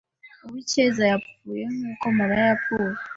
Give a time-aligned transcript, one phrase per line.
[0.45, 2.95] Uwicyeza yapfuye nk'uko Mariya yapfuye.